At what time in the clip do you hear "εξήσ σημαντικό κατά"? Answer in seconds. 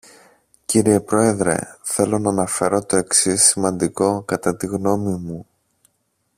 2.95-4.55